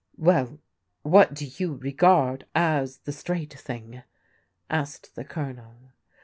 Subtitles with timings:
[0.17, 0.57] "Well,
[1.03, 4.01] what do you regard as the straight thing?"
[4.67, 5.91] asked the Colonel.